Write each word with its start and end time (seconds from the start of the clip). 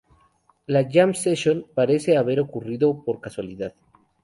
La 0.71 0.81
jam 0.95 1.13
session 1.13 1.63
parece 1.75 2.17
haber 2.17 2.39
ocurrido 2.39 3.03
por 3.05 3.21
casualidad. 3.21 3.75